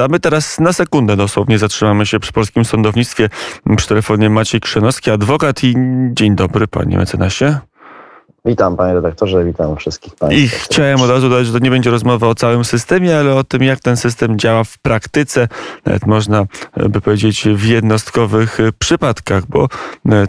A 0.00 0.08
my 0.08 0.20
teraz 0.20 0.60
na 0.60 0.72
sekundę 0.72 1.16
dosłownie 1.16 1.58
zatrzymamy 1.58 2.06
się 2.06 2.20
przy 2.20 2.32
polskim 2.32 2.64
sądownictwie. 2.64 3.28
Przy 3.76 3.88
telefonie 3.88 4.30
Maciej 4.30 4.60
Krzynowski, 4.60 5.10
adwokat 5.10 5.64
i 5.64 5.74
dzień 6.12 6.36
dobry 6.36 6.66
panie 6.66 6.96
mecenasie. 6.96 7.58
Witam 8.44 8.76
panie 8.76 8.94
redaktorze, 8.94 9.44
witam 9.44 9.76
wszystkich 9.76 10.14
państwa. 10.14 10.40
I 10.40 10.48
chciałem 10.48 11.00
od 11.00 11.10
razu 11.10 11.28
dodać, 11.28 11.46
że 11.46 11.52
to 11.52 11.58
nie 11.58 11.70
będzie 11.70 11.90
rozmowa 11.90 12.26
o 12.26 12.34
całym 12.34 12.64
systemie, 12.64 13.18
ale 13.18 13.34
o 13.34 13.44
tym, 13.44 13.62
jak 13.62 13.80
ten 13.80 13.96
system 13.96 14.38
działa 14.38 14.64
w 14.64 14.78
praktyce, 14.78 15.48
nawet 15.86 16.06
można 16.06 16.44
by 16.88 17.00
powiedzieć 17.00 17.48
w 17.54 17.64
jednostkowych 17.64 18.58
przypadkach, 18.78 19.46
bo 19.46 19.68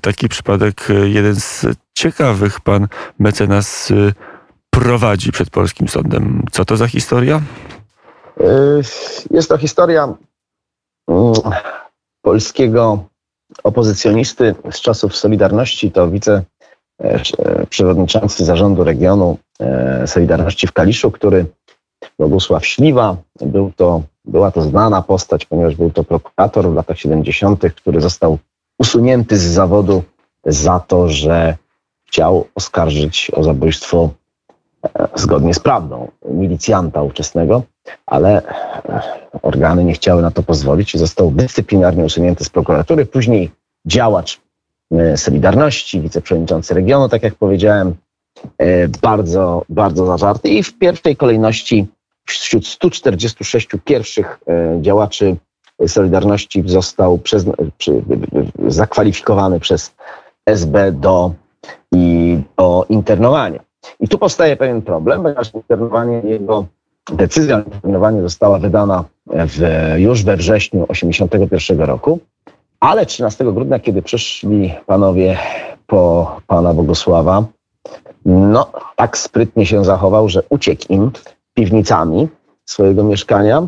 taki 0.01 0.29
przypadek, 0.29 0.87
jeden 1.03 1.35
z 1.35 1.65
ciekawych 1.93 2.61
pan 2.61 2.87
mecenas 3.19 3.93
prowadzi 4.69 5.31
przed 5.31 5.49
polskim 5.49 5.87
sądem. 5.87 6.43
Co 6.51 6.65
to 6.65 6.77
za 6.77 6.87
historia? 6.87 7.41
Y, 8.41 8.81
jest 9.31 9.49
to 9.49 9.57
historia 9.57 10.15
mm, 11.07 11.33
polskiego 12.21 13.03
opozycjonisty 13.63 14.55
z 14.71 14.81
czasów 14.81 15.15
Solidarności, 15.15 15.91
to 15.91 16.09
wiceprzewodniczący 16.09 18.45
zarządu 18.45 18.83
regionu 18.83 19.37
e, 19.59 20.07
Solidarności 20.07 20.67
w 20.67 20.71
Kaliszu, 20.71 21.11
który 21.11 21.45
Bogusław 22.19 22.65
Śliwa, 22.65 23.17
był 23.41 23.71
to, 23.75 24.01
była 24.25 24.51
to 24.51 24.61
znana 24.61 25.01
postać, 25.01 25.45
ponieważ 25.45 25.75
był 25.75 25.91
to 25.91 26.03
prokurator 26.03 26.69
w 26.69 26.73
latach 26.73 26.99
70., 26.99 27.63
który 27.75 28.01
został 28.01 28.37
usunięty 28.79 29.37
z 29.37 29.43
zawodu 29.43 30.03
za 30.45 30.79
to, 30.79 31.09
że 31.09 31.57
chciał 32.07 32.47
oskarżyć 32.55 33.31
o 33.33 33.43
zabójstwo 33.43 34.09
zgodnie 35.15 35.53
z 35.53 35.59
prawdą 35.59 36.11
milicjanta 36.25 37.01
ówczesnego, 37.01 37.63
ale 38.05 38.41
organy 39.41 39.83
nie 39.83 39.93
chciały 39.93 40.21
na 40.21 40.31
to 40.31 40.43
pozwolić 40.43 40.95
i 40.95 40.97
został 40.97 41.31
dyscyplinarnie 41.31 42.05
usunięty 42.05 42.43
z 42.43 42.49
prokuratury. 42.49 43.05
Później 43.05 43.51
działacz 43.85 44.41
e, 44.91 45.17
Solidarności, 45.17 46.01
wiceprzewodniczący 46.01 46.73
regionu, 46.73 47.09
tak 47.09 47.23
jak 47.23 47.35
powiedziałem, 47.35 47.95
e, 48.57 48.87
bardzo, 48.87 49.65
bardzo 49.69 50.05
zażarty 50.05 50.49
i 50.49 50.63
w 50.63 50.77
pierwszej 50.77 51.15
kolejności 51.15 51.87
wśród 52.25 52.67
146 52.67 53.67
pierwszych 53.85 54.39
e, 54.47 54.81
działaczy 54.81 55.35
Solidarności 55.87 56.63
został 56.65 57.17
przez, 57.17 57.45
zakwalifikowany 58.67 59.59
przez 59.59 59.95
SB 60.45 60.91
do, 60.91 61.33
i, 61.91 62.37
do 62.57 62.85
internowania. 62.89 63.68
I 63.99 64.07
tu 64.07 64.17
powstaje 64.17 64.55
pewien 64.55 64.81
problem, 64.81 65.23
ponieważ 65.23 65.53
internowanie 65.53 66.21
jego, 66.23 66.65
decyzja 67.11 67.57
o 67.57 67.59
internowaniu 67.59 68.21
została 68.21 68.59
wydana 68.59 69.03
w, 69.27 69.61
już 69.97 70.23
we 70.23 70.37
wrześniu 70.37 70.87
1981 70.87 71.87
roku, 71.87 72.19
ale 72.79 73.05
13 73.05 73.45
grudnia, 73.45 73.79
kiedy 73.79 74.01
przyszli 74.01 74.73
panowie 74.85 75.37
po 75.87 76.35
pana 76.47 76.73
Bogusława, 76.73 77.43
no 78.25 78.71
tak 78.95 79.17
sprytnie 79.17 79.65
się 79.65 79.85
zachował, 79.85 80.29
że 80.29 80.43
uciekł 80.49 80.83
im 80.89 81.11
piwnicami 81.53 82.27
swojego 82.65 83.03
mieszkania 83.03 83.67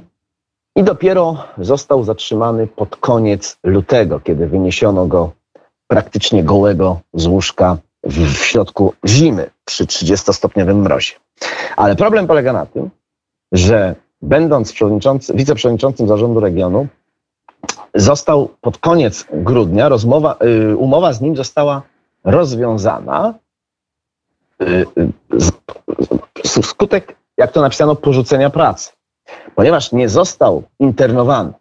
i 0.75 0.83
dopiero 0.83 1.37
został 1.57 2.03
zatrzymany 2.03 2.67
pod 2.67 2.95
koniec 2.95 3.57
lutego, 3.63 4.19
kiedy 4.19 4.47
wyniesiono 4.47 5.05
go 5.05 5.31
praktycznie 5.87 6.43
gołego 6.43 6.99
z 7.13 7.27
łóżka 7.27 7.77
w, 8.03 8.33
w 8.33 8.45
środku 8.45 8.93
zimy 9.07 9.49
przy 9.71 9.85
30-stopniowym 9.85 10.75
mrozie. 10.75 11.13
Ale 11.77 11.95
problem 11.95 12.27
polega 12.27 12.53
na 12.53 12.65
tym, 12.65 12.89
że 13.51 13.95
będąc 14.21 14.73
wiceprzewodniczącym 15.33 16.07
zarządu 16.07 16.39
regionu, 16.39 16.87
został 17.95 18.49
pod 18.61 18.77
koniec 18.77 19.25
grudnia, 19.33 19.89
rozmowa, 19.89 20.35
y, 20.71 20.77
umowa 20.77 21.13
z 21.13 21.21
nim 21.21 21.35
została 21.35 21.81
rozwiązana. 22.23 23.33
Y, 24.61 24.85
y, 26.45 26.61
skutek, 26.61 27.15
jak 27.37 27.51
to 27.51 27.61
napisano, 27.61 27.95
porzucenia 27.95 28.49
pracy, 28.49 28.91
ponieważ 29.55 29.91
nie 29.91 30.09
został 30.09 30.63
internowany. 30.79 31.53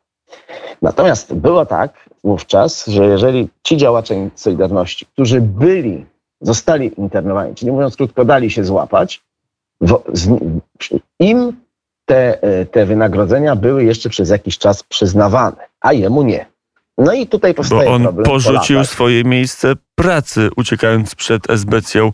Natomiast 0.83 1.35
było 1.35 1.67
tak 1.67 2.09
wówczas, 2.25 2.87
że 2.87 3.07
jeżeli 3.07 3.49
ci 3.63 3.77
działacze 3.77 4.31
Solidarności, 4.35 5.07
którzy 5.07 5.41
byli 5.41 6.07
zostali 6.41 7.01
internowani, 7.01 7.55
czyli 7.55 7.73
mówiąc 7.73 7.97
krótko, 7.97 8.25
dali 8.25 8.51
się 8.51 8.65
złapać, 8.65 9.23
im 11.21 11.57
te, 12.05 12.43
e, 12.43 12.67
te 12.67 12.87
wynagrodzenia 12.87 13.57
były 13.57 13.85
jeszcze 13.85 14.09
przez 14.09 14.31
jakiś 14.31 14.59
czas 14.59 14.83
przyznawane, 14.83 15.67
a 15.81 15.93
jemu 15.93 16.23
nie. 16.23 16.47
No 16.99 17.13
i 17.13 17.27
tutaj 17.27 17.55
powstaje 17.55 17.85
Bo 17.89 17.95
on 17.95 18.03
problem. 18.03 18.25
porzucił 18.25 18.85
swoje 18.85 19.25
miejsce 19.25 19.73
pracy, 19.95 20.51
uciekając 20.57 21.15
przed 21.15 21.51
esbecją 21.51 22.07
e, 22.07 22.11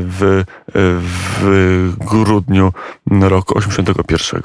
w, 0.00 0.44
w 0.74 1.96
grudniu 1.98 2.72
roku 3.20 3.58
81. 3.58 4.42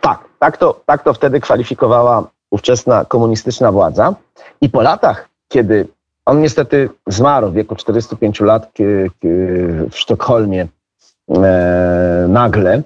Tak, 0.00 0.24
tak 0.38 0.56
to, 0.56 0.80
tak 0.86 1.02
to 1.02 1.14
wtedy 1.14 1.40
kwalifikowała 1.40 2.30
ówczesna 2.50 3.04
komunistyczna 3.04 3.72
władza. 3.72 4.14
I 4.60 4.70
po 4.70 4.82
latach, 4.82 5.28
kiedy 5.48 5.88
on 6.26 6.40
niestety 6.40 6.88
zmarł 7.06 7.50
w 7.50 7.54
wieku 7.54 7.76
45 7.76 8.40
lat 8.40 8.72
w 9.90 9.98
Sztokholmie 9.98 10.66
e, 11.28 12.26
nagle. 12.28 12.82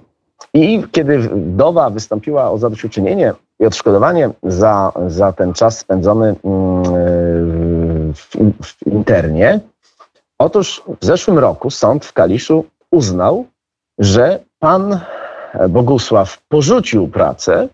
I 0.54 0.82
kiedy 0.92 1.18
wdowa 1.18 1.90
wystąpiła 1.90 2.50
o 2.50 2.58
zadośćuczynienie 2.58 3.32
i 3.60 3.66
odszkodowanie 3.66 4.30
za, 4.42 4.92
za 5.06 5.32
ten 5.32 5.52
czas 5.52 5.78
spędzony 5.78 6.36
mm, 6.44 8.14
w, 8.14 8.86
internie, 8.86 9.60
otóż 10.38 10.82
w 11.00 11.04
zeszłym 11.04 11.38
roku 11.38 11.70
sąd 11.70 12.04
w 12.04 12.12
Kaliszu 12.12 12.64
uznał, 12.90 13.46
że 13.98 14.38
pan 14.58 15.00
Bogusław 15.68 16.42
porzucił 16.48 17.08
pracę 17.08 17.68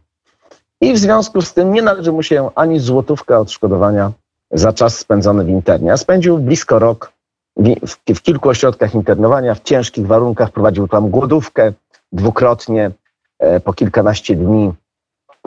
i 0.81 0.93
w 0.93 0.99
związku 0.99 1.43
z 1.43 1.55
tym 1.55 1.73
nie 1.73 1.83
należy 1.83 2.13
mu 2.13 2.23
się 2.23 2.51
ani 2.55 2.81
złotówka 2.81 3.41
odszkodowania 3.41 4.13
za 4.51 4.73
czas 4.73 4.99
spędzony 4.99 5.45
w 5.45 5.49
internie. 5.49 5.97
spędził 5.97 6.39
blisko 6.39 6.79
rok 6.79 7.13
w, 7.57 8.15
w 8.15 8.23
kilku 8.23 8.49
ośrodkach 8.49 8.95
internowania, 8.95 9.55
w 9.55 9.61
ciężkich 9.61 10.07
warunkach, 10.07 10.51
prowadził 10.51 10.89
tam 10.89 11.11
głodówkę 11.11 11.73
dwukrotnie, 12.13 12.91
e, 13.39 13.61
po 13.61 13.73
kilkanaście 13.73 14.37
dni. 14.37 14.73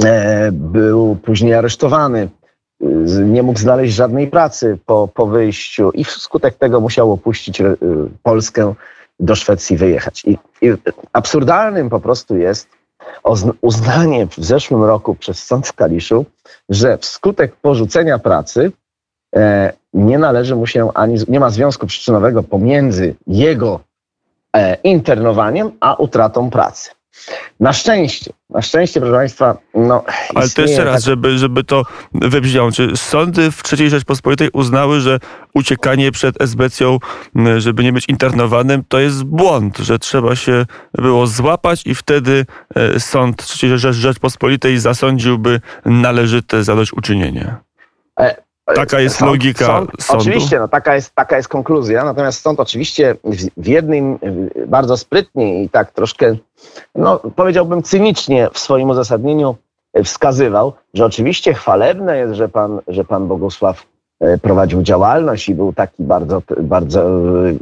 E, 0.03 0.51
był 0.51 1.15
później 1.15 1.53
aresztowany, 1.53 2.29
nie 3.25 3.43
mógł 3.43 3.59
znaleźć 3.59 3.93
żadnej 3.93 4.27
pracy 4.27 4.77
po, 4.85 5.07
po 5.07 5.27
wyjściu 5.27 5.91
i 5.91 6.03
wskutek 6.03 6.55
tego 6.55 6.79
musiał 6.79 7.11
opuścić 7.11 7.61
e, 7.61 7.75
Polskę, 8.23 8.73
do 9.19 9.35
Szwecji 9.35 9.77
wyjechać. 9.77 10.25
I, 10.25 10.37
i 10.61 10.73
absurdalnym 11.13 11.89
po 11.89 11.99
prostu 11.99 12.37
jest 12.37 12.67
uznanie 13.61 14.27
w 14.27 14.35
zeszłym 14.35 14.83
roku 14.83 15.15
przez 15.15 15.43
sąd 15.43 15.67
w 15.67 15.73
Kaliszu, 15.73 16.25
że 16.69 16.97
wskutek 16.97 17.55
porzucenia 17.55 18.19
pracy 18.19 18.71
nie 19.93 20.17
należy 20.17 20.55
mu 20.55 20.67
się 20.67 20.89
ani, 20.93 21.15
nie 21.27 21.39
ma 21.39 21.49
związku 21.49 21.87
przyczynowego 21.87 22.43
pomiędzy 22.43 23.15
jego 23.27 23.79
e, 24.55 24.77
internowaniem 24.83 25.71
a 25.79 25.95
utratą 25.95 26.49
pracy. 26.49 26.89
Na 27.59 27.73
szczęście, 27.73 28.33
na 28.49 28.61
szczęście, 28.61 28.99
proszę 28.99 29.15
Państwa, 29.15 29.57
no. 29.73 30.03
Ale 30.35 30.49
to 30.49 30.61
jeszcze 30.61 30.83
raz, 30.83 31.03
żeby, 31.03 31.37
żeby 31.37 31.63
to 31.63 31.83
wybrzmiało. 32.13 32.71
Czy 32.71 32.97
sądy 32.97 33.51
w 33.51 33.61
III 33.73 33.89
Rzeczpospolitej 33.89 34.49
uznały, 34.53 34.99
że 34.99 35.19
uciekanie 35.53 36.11
przed 36.11 36.41
esbecją, 36.41 36.97
żeby 37.57 37.83
nie 37.83 37.93
być 37.93 38.09
internowanym, 38.09 38.83
to 38.87 38.99
jest 38.99 39.23
błąd, 39.23 39.77
że 39.77 39.99
trzeba 39.99 40.35
się 40.35 40.65
było 40.93 41.27
złapać 41.27 41.87
i 41.87 41.95
wtedy 41.95 42.45
e, 42.75 42.99
sąd 42.99 43.47
III 43.63 43.77
Rzeczpospolitej 43.77 44.77
zasądził,by 44.77 45.61
należyte 45.85 46.63
zadośćuczynienie? 46.63 47.55
Taka 48.75 48.99
jest 48.99 49.15
sąd, 49.15 49.31
logika 49.31 49.65
sąd, 49.65 49.91
sądu. 49.99 50.21
Oczywiście, 50.21 50.59
no, 50.59 50.67
taka, 50.67 50.95
jest, 50.95 51.15
taka 51.15 51.37
jest 51.37 51.49
konkluzja. 51.49 52.03
Natomiast 52.03 52.41
sąd 52.41 52.59
oczywiście 52.59 53.15
w, 53.23 53.35
w 53.57 53.67
jednym 53.67 54.19
bardzo 54.67 54.97
sprytnie 54.97 55.63
i 55.63 55.69
tak 55.69 55.91
troszkę, 55.91 56.35
no 56.95 57.19
powiedziałbym 57.35 57.83
cynicznie 57.83 58.49
w 58.53 58.59
swoim 58.59 58.89
uzasadnieniu 58.89 59.55
wskazywał, 60.03 60.73
że 60.93 61.05
oczywiście 61.05 61.53
chwalebne 61.53 62.17
jest, 62.17 62.33
że 62.33 62.49
pan, 62.49 62.79
że 62.87 63.05
pan 63.05 63.27
Bogusław 63.27 63.85
e, 64.19 64.37
prowadził 64.37 64.83
działalność 64.83 65.49
i 65.49 65.55
był 65.55 65.73
taki 65.73 66.03
bardzo, 66.03 66.41
bardzo, 66.61 67.03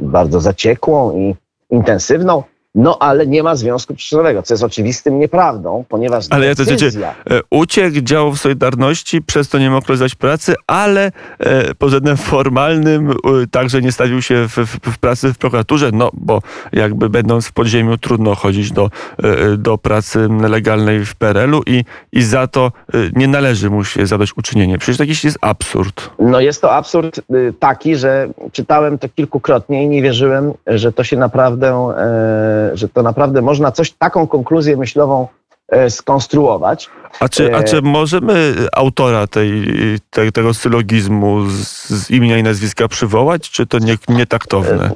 bardzo 0.00 0.40
zaciekłą 0.40 1.16
i 1.16 1.34
intensywną. 1.70 2.42
No 2.78 2.96
ale 3.00 3.26
nie 3.26 3.42
ma 3.42 3.56
związku 3.56 3.94
przyczynowego, 3.94 4.42
co 4.42 4.54
jest 4.54 4.64
oczywistym 4.64 5.18
nieprawdą, 5.18 5.84
ponieważ 5.88 6.26
Ale 6.30 6.46
ja 6.46 6.54
to 6.54 6.64
decyzja... 6.64 7.14
e, 7.30 7.40
uciekł, 7.50 8.00
działał 8.00 8.32
w 8.32 8.40
Solidarności, 8.40 9.22
przez 9.22 9.48
to 9.48 9.58
nie 9.58 9.70
mógł 9.70 9.86
realizować 9.86 10.14
pracy, 10.14 10.54
ale 10.66 11.12
e, 11.38 11.74
pod 11.74 11.88
względem 11.88 12.16
formalnym 12.16 13.10
e, 13.10 13.14
także 13.50 13.82
nie 13.82 13.92
stawił 13.92 14.22
się 14.22 14.48
w, 14.48 14.56
w, 14.56 14.92
w, 14.92 14.98
pracy 14.98 15.32
w 15.34 15.38
prokuraturze, 15.38 15.90
no 15.92 16.10
bo 16.12 16.42
jakby 16.72 17.08
będąc 17.08 17.46
w 17.46 17.52
podziemiu 17.52 17.96
trudno 17.96 18.34
chodzić 18.34 18.72
do, 18.72 18.90
e, 19.22 19.56
do 19.56 19.78
pracy 19.78 20.28
legalnej 20.48 21.04
w 21.04 21.14
PRL-u 21.14 21.62
i, 21.66 21.84
i 22.12 22.22
za 22.22 22.46
to 22.46 22.72
e, 22.94 22.98
nie 23.16 23.28
należy 23.28 23.70
mu 23.70 23.84
się 23.84 24.06
zadać 24.06 24.36
uczynienie. 24.36 24.78
Przecież 24.78 24.96
to 24.96 25.02
jakiś 25.02 25.24
jest 25.24 25.38
absurd. 25.40 26.10
No 26.18 26.40
jest 26.40 26.62
to 26.62 26.74
absurd 26.74 27.18
y, 27.18 27.54
taki, 27.58 27.96
że 27.96 28.28
czytałem 28.52 28.98
to 28.98 29.08
kilkukrotnie 29.08 29.84
i 29.84 29.88
nie 29.88 30.02
wierzyłem, 30.02 30.52
że 30.66 30.92
to 30.92 31.04
się 31.04 31.16
naprawdę, 31.16 31.94
e, 31.98 32.67
że 32.76 32.88
to 32.88 33.02
naprawdę 33.02 33.42
można 33.42 33.72
coś, 33.72 33.90
taką 33.90 34.26
konkluzję 34.26 34.76
myślową 34.76 35.28
e, 35.68 35.90
skonstruować. 35.90 36.90
A 37.20 37.28
czy, 37.28 37.54
a 37.54 37.58
E, 37.58 37.64
czy 37.64 37.82
możemy 37.82 38.54
autora 38.72 39.26
tej, 39.26 39.66
tej, 40.10 40.32
tego 40.32 40.54
sylogizmu 40.54 41.48
z, 41.48 41.88
z 41.88 42.10
imienia 42.10 42.38
i 42.38 42.42
nazwiska 42.42 42.88
przywołać, 42.88 43.50
czy 43.50 43.66
to 43.66 43.78
nie, 43.78 43.96
nietaktowne? 44.08 44.90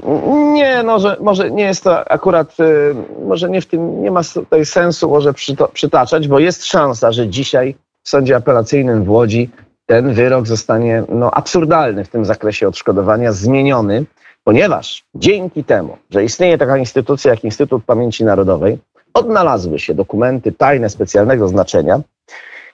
Nie, 0.52 0.82
no, 0.82 0.98
że 0.98 1.16
może 1.20 1.50
nie 1.50 1.64
jest 1.64 1.84
to 1.84 2.10
akurat, 2.10 2.60
y, 2.60 2.94
może 3.26 3.50
nie 3.50 3.60
w 3.60 3.66
tym, 3.66 4.02
nie 4.02 4.10
ma 4.10 4.20
tutaj 4.34 4.66
sensu 4.66 5.10
może 5.10 5.34
przyto, 5.34 5.68
przytaczać, 5.68 6.28
bo 6.28 6.38
jest 6.38 6.64
szansa, 6.64 7.12
że 7.12 7.28
dzisiaj 7.28 7.74
w 8.02 8.08
sądzie 8.08 8.36
apelacyjnym 8.36 9.04
w 9.04 9.10
Łodzi 9.10 9.50
ten 9.86 10.14
wyrok 10.14 10.46
zostanie 10.46 11.02
no, 11.08 11.30
absurdalny 11.30 12.04
w 12.04 12.08
tym 12.08 12.24
zakresie 12.24 12.68
odszkodowania, 12.68 13.32
zmieniony, 13.32 14.04
ponieważ 14.44 15.04
dzięki 15.14 15.64
temu, 15.64 15.96
że 16.10 16.24
istnieje 16.24 16.58
taka 16.58 16.76
instytucja 16.76 17.30
jak 17.30 17.44
Instytut 17.44 17.84
Pamięci 17.84 18.24
Narodowej, 18.24 18.78
odnalazły 19.14 19.78
się 19.78 19.94
dokumenty 19.94 20.52
tajne 20.52 20.90
specjalnego 20.90 21.48
znaczenia, 21.48 22.00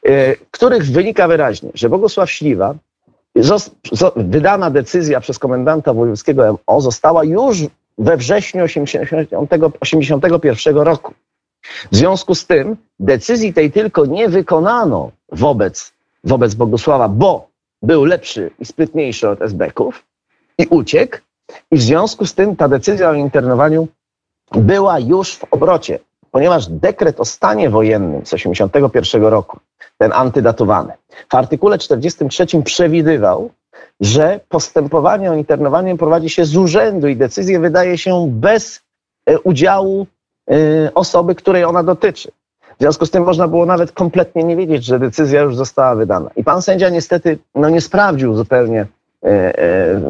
y, 0.08 0.36
których 0.50 0.84
wynika 0.84 1.28
wyraźnie, 1.28 1.70
że 1.74 1.88
Bogusław 1.88 2.30
Śliwa 2.30 2.74
wydana 4.16 4.70
decyzja 4.70 5.20
przez 5.20 5.38
komendanta 5.38 5.94
wojewódzkiego 5.94 6.58
MO 6.66 6.80
została 6.80 7.24
już 7.24 7.58
we 7.98 8.16
wrześniu 8.16 8.66
1981 8.66 10.76
roku. 10.76 11.14
W 11.92 11.96
związku 11.96 12.34
z 12.34 12.46
tym 12.46 12.76
decyzji 13.00 13.54
tej 13.54 13.72
tylko 13.72 14.06
nie 14.06 14.28
wykonano 14.28 15.10
wobec, 15.32 15.92
wobec 16.24 16.54
Bogusława, 16.54 17.08
bo 17.08 17.48
był 17.82 18.04
lepszy 18.04 18.50
i 18.58 18.64
sprytniejszy 18.64 19.28
od 19.28 19.42
SB-ków 19.42 20.04
i 20.58 20.66
uciekł. 20.66 21.16
I 21.70 21.76
w 21.76 21.82
związku 21.82 22.26
z 22.26 22.34
tym 22.34 22.56
ta 22.56 22.68
decyzja 22.68 23.10
o 23.10 23.14
internowaniu 23.14 23.88
była 24.52 24.98
już 24.98 25.36
w 25.36 25.44
obrocie, 25.50 25.98
ponieważ 26.30 26.66
dekret 26.66 27.20
o 27.20 27.24
stanie 27.24 27.70
wojennym 27.70 28.26
z 28.26 28.30
1981 28.30 29.24
roku, 29.24 29.58
ten 29.98 30.12
antydatowany, 30.12 30.92
w 31.30 31.34
artykule 31.34 31.78
43 31.78 32.46
przewidywał, 32.64 33.50
że 34.00 34.40
postępowanie 34.48 35.30
o 35.30 35.34
internowanie 35.34 35.96
prowadzi 35.96 36.30
się 36.30 36.44
z 36.44 36.56
urzędu 36.56 37.08
i 37.08 37.16
decyzję 37.16 37.60
wydaje 37.60 37.98
się 37.98 38.28
bez 38.30 38.80
e, 39.26 39.40
udziału 39.40 40.06
e, 40.50 40.54
osoby, 40.94 41.34
której 41.34 41.64
ona 41.64 41.82
dotyczy. 41.82 42.30
W 42.78 42.80
związku 42.80 43.06
z 43.06 43.10
tym 43.10 43.24
można 43.24 43.48
było 43.48 43.66
nawet 43.66 43.92
kompletnie 43.92 44.44
nie 44.44 44.56
wiedzieć, 44.56 44.84
że 44.84 44.98
decyzja 44.98 45.40
już 45.40 45.56
została 45.56 45.94
wydana. 45.94 46.30
I 46.36 46.44
pan 46.44 46.62
sędzia 46.62 46.88
niestety 46.88 47.38
no, 47.54 47.68
nie 47.68 47.80
sprawdził 47.80 48.34
zupełnie, 48.34 48.86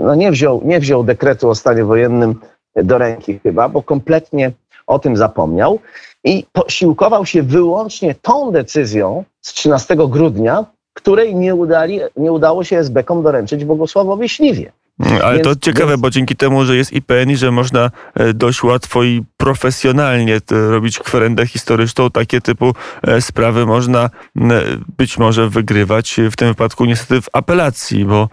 no, 0.02 0.14
nie, 0.14 0.30
wziął, 0.30 0.60
nie 0.64 0.80
wziął 0.80 1.04
dekretu 1.04 1.48
o 1.48 1.54
stanie 1.54 1.84
wojennym 1.84 2.40
do 2.76 2.98
ręki 2.98 3.38
chyba, 3.38 3.68
bo 3.68 3.82
kompletnie 3.82 4.52
o 4.86 4.98
tym 4.98 5.16
zapomniał 5.16 5.78
i 6.24 6.44
posiłkował 6.52 7.26
się 7.26 7.42
wyłącznie 7.42 8.14
tą 8.22 8.50
decyzją 8.50 9.24
z 9.40 9.52
13 9.52 9.96
grudnia, 9.96 10.64
której 10.94 11.34
nie, 11.34 11.54
udali, 11.54 12.00
nie 12.16 12.32
udało 12.32 12.64
się 12.64 12.78
SB-kom 12.78 13.22
doręczyć 13.22 13.64
Bogusławowi 13.64 14.28
Śliwie. 14.28 14.72
Ale 15.24 15.34
Więc- 15.34 15.44
to 15.48 15.56
ciekawe, 15.56 15.88
więc- 15.88 16.00
bo 16.00 16.10
dzięki 16.10 16.36
temu, 16.36 16.64
że 16.64 16.76
jest 16.76 16.92
IPN 16.92 17.30
i 17.30 17.36
że 17.36 17.50
można 17.50 17.90
e, 18.14 18.34
dość 18.34 18.62
łatwo 18.62 19.02
i 19.04 19.24
profesjonalnie 19.36 20.40
t- 20.40 20.70
robić 20.70 20.98
kwerendę 20.98 21.46
historyczną, 21.46 22.10
takie 22.10 22.40
typu 22.40 22.72
e, 23.02 23.20
sprawy 23.20 23.66
można 23.66 24.10
być 24.98 25.18
może 25.18 25.48
wygrywać 25.48 26.16
w 26.30 26.36
tym 26.36 26.48
wypadku 26.48 26.84
niestety 26.84 27.20
w 27.20 27.28
apelacji, 27.32 28.04
bo, 28.04 28.28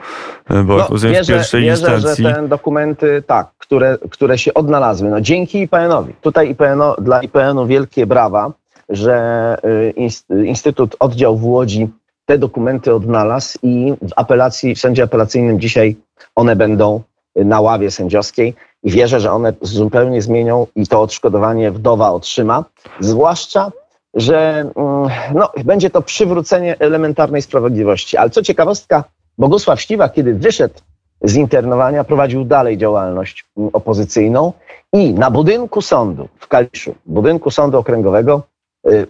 e, 0.49 0.63
bo 0.63 0.77
jak 0.77 0.89
rozumiem, 0.89 1.15
w 1.15 1.17
wierzę, 1.17 1.33
pierwszej 1.33 1.63
wierzę, 1.63 1.93
instancji. 1.95 2.23
że 2.23 2.33
te 2.33 2.47
dokumenty, 2.47 3.23
tak, 3.27 3.47
które, 3.57 3.97
które 4.09 4.37
się 4.37 4.53
odnalazły, 4.53 5.09
no 5.09 5.21
dzięki 5.21 5.61
IPN-owi. 5.61 6.13
Tutaj 6.21 6.49
IPN 6.49 6.81
dla 7.01 7.21
IPN-u 7.21 7.67
wielkie 7.67 8.05
brawa, 8.05 8.51
że 8.89 9.57
inst- 9.97 10.45
Instytut 10.45 10.95
Oddział 10.99 11.37
w 11.37 11.45
Łodzi 11.45 11.87
te 12.25 12.37
dokumenty 12.37 12.93
odnalazł 12.93 13.59
i 13.63 13.93
w 14.01 14.11
apelacji, 14.15 14.75
w 14.75 14.79
sądzie 14.79 15.03
apelacyjnym 15.03 15.59
dzisiaj 15.59 15.95
one 16.35 16.55
będą 16.55 17.01
na 17.35 17.61
ławie 17.61 17.91
sędziowskiej 17.91 18.55
i 18.83 18.91
wierzę, 18.91 19.19
że 19.19 19.31
one 19.31 19.53
zupełnie 19.61 20.21
zmienią 20.21 20.67
i 20.75 20.87
to 20.87 21.01
odszkodowanie 21.01 21.71
wdowa 21.71 22.11
otrzyma. 22.11 22.65
Zwłaszcza, 22.99 23.71
że 24.13 24.59
mm, 24.75 25.09
no, 25.33 25.49
będzie 25.65 25.89
to 25.89 26.01
przywrócenie 26.01 26.79
elementarnej 26.79 27.41
sprawiedliwości. 27.41 28.17
Ale 28.17 28.29
co 28.29 28.41
ciekawostka, 28.41 29.03
Bogusław 29.37 29.81
Śliwa, 29.81 30.09
kiedy 30.09 30.33
wyszedł 30.33 30.79
z 31.21 31.35
internowania, 31.35 32.03
prowadził 32.03 32.45
dalej 32.45 32.77
działalność 32.77 33.45
opozycyjną 33.73 34.53
i 34.93 35.13
na 35.13 35.31
budynku 35.31 35.81
sądu 35.81 36.27
w 36.39 36.47
Kaliszu, 36.47 36.95
budynku 37.05 37.51
sądu 37.51 37.77
okręgowego, 37.77 38.43
y, 38.87 39.07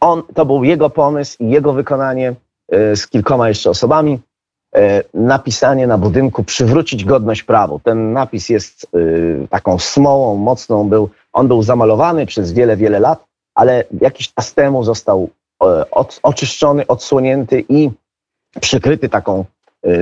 on, 0.00 0.22
to 0.34 0.46
był 0.46 0.64
jego 0.64 0.90
pomysł 0.90 1.36
i 1.40 1.50
jego 1.50 1.72
wykonanie 1.72 2.34
y, 2.74 2.96
z 2.96 3.06
kilkoma 3.06 3.48
jeszcze 3.48 3.70
osobami, 3.70 4.20
y, 4.76 4.80
napisanie 5.14 5.86
na 5.86 5.98
budynku 5.98 6.44
przywrócić 6.44 7.04
godność 7.04 7.42
prawu. 7.42 7.80
Ten 7.84 8.12
napis 8.12 8.48
jest 8.48 8.86
y, 8.94 9.46
taką 9.50 9.78
smołą 9.78 10.36
mocną, 10.36 10.88
był, 10.88 11.10
on 11.32 11.48
był 11.48 11.62
zamalowany 11.62 12.26
przez 12.26 12.52
wiele, 12.52 12.76
wiele 12.76 13.00
lat, 13.00 13.24
ale 13.54 13.84
jakiś 14.00 14.34
czas 14.34 14.54
temu 14.54 14.84
został 14.84 15.30
e, 15.62 15.90
od, 15.90 16.20
oczyszczony, 16.22 16.86
odsłonięty 16.86 17.64
i 17.68 17.90
przykryty 18.60 19.08
taką 19.08 19.44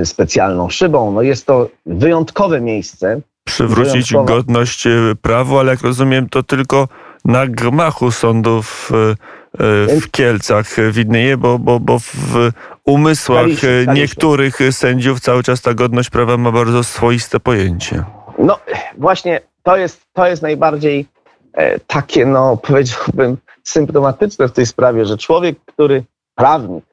specjalną 0.03 0.69
szybą. 0.69 1.11
No 1.11 1.21
jest 1.21 1.45
to 1.45 1.67
wyjątkowe 1.85 2.61
miejsce. 2.61 3.21
Przywrócić 3.47 4.11
wyjątkowa- 4.13 4.25
godność 4.25 4.87
e, 4.87 4.91
prawu, 5.21 5.59
ale 5.59 5.71
jak 5.71 5.81
rozumiem, 5.81 6.29
to 6.29 6.43
tylko 6.43 6.87
na 7.25 7.47
gmachu 7.47 8.11
sądów 8.11 8.91
e, 8.91 8.95
e, 8.97 9.15
w 10.01 10.11
Kielcach 10.11 10.79
e, 10.79 10.91
widnieje, 10.91 11.37
bo, 11.37 11.59
bo, 11.59 11.79
bo 11.79 11.99
w 11.99 12.51
umysłach 12.85 13.41
Kaliszu, 13.41 13.67
e, 13.67 13.85
Kaliszu. 13.85 14.01
niektórych 14.01 14.59
sędziów 14.71 15.19
cały 15.19 15.43
czas 15.43 15.61
ta 15.61 15.73
godność 15.73 16.09
prawa 16.09 16.37
ma 16.37 16.51
bardzo 16.51 16.83
swoiste 16.83 17.39
pojęcie. 17.39 18.03
No 18.39 18.59
właśnie 18.97 19.41
to 19.63 19.77
jest, 19.77 20.01
to 20.13 20.27
jest 20.27 20.41
najbardziej 20.41 21.05
e, 21.53 21.79
takie, 21.79 22.25
no 22.25 22.57
powiedziałbym, 22.57 23.37
symptomatyczne 23.63 24.47
w 24.47 24.51
tej 24.51 24.65
sprawie, 24.65 25.05
że 25.05 25.17
człowiek, 25.17 25.57
który, 25.65 26.03
prawnik, 26.35 26.85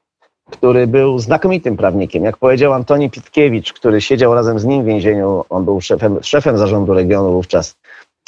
który 0.51 0.87
był 0.87 1.19
znakomitym 1.19 1.77
prawnikiem, 1.77 2.23
jak 2.23 2.37
powiedział 2.37 2.73
Antoni 2.73 3.09
Pitkiewicz, 3.09 3.73
który 3.73 4.01
siedział 4.01 4.33
razem 4.33 4.59
z 4.59 4.65
nim 4.65 4.83
w 4.83 4.85
więzieniu, 4.85 5.45
on 5.49 5.65
był 5.65 5.81
szefem, 5.81 6.19
szefem 6.23 6.57
zarządu 6.57 6.93
regionu 6.93 7.31
wówczas, 7.31 7.77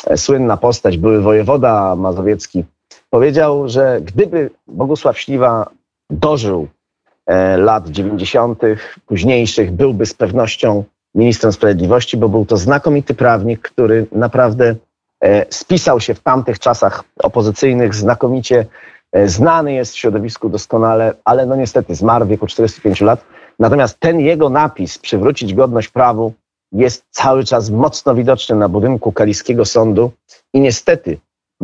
e, 0.07 0.17
słynna 0.17 0.57
postać, 0.57 0.97
były 0.97 1.21
wojewoda 1.21 1.95
mazowiecki, 1.95 2.63
powiedział, 3.09 3.69
że 3.69 4.01
gdyby 4.01 4.49
Bogusław 4.67 5.19
Śliwa 5.19 5.69
dożył 6.09 6.67
e, 7.25 7.57
lat 7.57 7.89
90., 7.89 8.61
późniejszych, 9.05 9.71
byłby 9.71 10.05
z 10.05 10.13
pewnością 10.13 10.83
ministrem 11.15 11.53
sprawiedliwości, 11.53 12.17
bo 12.17 12.29
był 12.29 12.45
to 12.45 12.57
znakomity 12.57 13.13
prawnik, 13.13 13.61
który 13.61 14.07
naprawdę 14.11 14.75
e, 15.21 15.45
spisał 15.49 15.99
się 15.99 16.13
w 16.13 16.19
tamtych 16.19 16.59
czasach 16.59 17.03
opozycyjnych, 17.23 17.95
znakomicie 17.95 18.65
e, 19.11 19.27
znany 19.27 19.73
jest 19.73 19.93
w 19.93 19.97
środowisku 19.97 20.49
doskonale, 20.49 21.13
ale 21.25 21.45
no 21.45 21.55
niestety 21.55 21.95
zmarł 21.95 22.25
w 22.25 22.29
wieku 22.29 22.47
45 22.47 23.01
lat. 23.01 23.25
Natomiast 23.59 23.99
ten 23.99 24.19
jego 24.19 24.49
napis, 24.49 24.97
przywrócić 24.97 25.53
godność 25.53 25.89
prawu, 25.89 26.33
jest 26.71 27.05
cały 27.11 27.43
czas 27.43 27.69
mocno 27.69 28.15
widoczny 28.15 28.55
na 28.55 28.69
budynku 28.69 29.11
Kaliskiego 29.11 29.65
Sądu 29.65 30.11
i 30.53 30.59
niestety, 30.59 31.17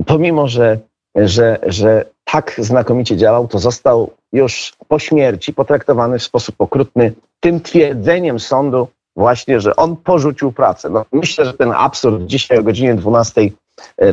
pomimo 0.05 0.47
że, 0.47 0.79
że, 1.15 1.59
że 1.67 2.05
tak 2.25 2.55
znakomicie 2.57 3.17
działał, 3.17 3.47
to 3.47 3.59
został 3.59 4.11
już 4.33 4.73
po 4.87 4.99
śmierci 4.99 5.53
potraktowany 5.53 6.19
w 6.19 6.23
sposób 6.23 6.55
okrutny 6.59 7.13
tym 7.39 7.61
twierdzeniem 7.61 8.39
sądu, 8.39 8.87
właśnie, 9.15 9.59
że 9.59 9.75
on 9.75 9.95
porzucił 9.95 10.51
pracę. 10.51 10.89
No, 10.89 11.05
myślę, 11.11 11.45
że 11.45 11.53
ten 11.53 11.71
absurd 11.71 12.25
dzisiaj 12.25 12.57
o 12.57 12.63
godzinie 12.63 12.95
12 12.95 13.41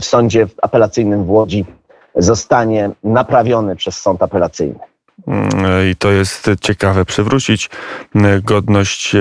w 0.01 0.05
sądzie 0.05 0.47
apelacyjnym 0.63 1.25
w 1.25 1.31
Łodzi 1.31 1.65
zostanie 2.15 2.91
naprawiony 3.05 3.77
przez 3.77 3.99
sąd 3.99 4.23
apelacyjny. 4.23 4.90
I 5.91 5.97
to 5.97 6.11
jest 6.11 6.51
ciekawe, 6.61 7.05
przywrócić 7.05 7.71
godność 8.43 9.13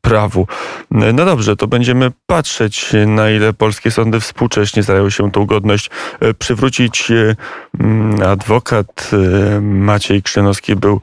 prawu. 0.00 0.46
No 0.90 1.24
dobrze, 1.24 1.56
to 1.56 1.66
będziemy 1.66 2.12
patrzeć, 2.26 2.92
na 3.06 3.30
ile 3.30 3.52
polskie 3.52 3.90
sądy 3.90 4.20
współcześnie 4.20 4.82
starają 4.82 5.10
się 5.10 5.30
tą 5.30 5.46
godność 5.46 5.90
przywrócić. 6.38 7.12
Adwokat 8.26 9.10
Maciej 9.62 10.22
Krzynowski 10.22 10.76
był 10.76 11.00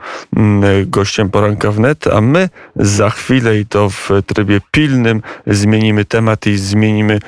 gościem 0.86 1.30
poranka 1.30 1.72
wnet, 1.72 2.08
a 2.08 2.22
my 2.22 2.50
za 2.76 3.10
chwilę 3.10 3.60
i 3.60 3.66
to 3.66 3.90
w 3.90 4.10
trybie 4.26 4.62
pilnym 4.72 5.22
zmienimy 5.48 6.06
temat 6.06 6.48
i 6.48 6.58
zmienimy 6.58 7.20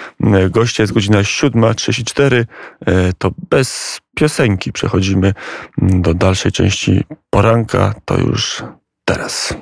gościa. 0.50 0.84
Jest 0.84 0.93
godzina 0.93 1.22
7.34. 1.22 2.46
To 3.17 3.31
bez 3.50 4.00
piosenki 4.17 4.71
przechodzimy 4.71 5.33
do 5.77 6.13
dalszej 6.13 6.51
części 6.51 7.03
poranka. 7.29 7.93
To 8.05 8.17
już 8.17 8.63
teraz. 9.05 9.53